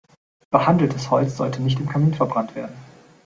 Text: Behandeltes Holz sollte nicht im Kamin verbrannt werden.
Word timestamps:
Behandeltes 0.49 1.11
Holz 1.11 1.37
sollte 1.37 1.61
nicht 1.61 1.79
im 1.79 1.87
Kamin 1.87 2.15
verbrannt 2.15 2.55
werden. 2.55 2.73